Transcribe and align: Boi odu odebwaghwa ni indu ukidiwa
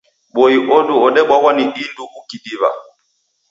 Boi 0.33 0.55
odu 0.77 0.93
odebwaghwa 1.07 1.51
ni 1.57 1.63
indu 1.81 2.03
ukidiwa 2.19 2.69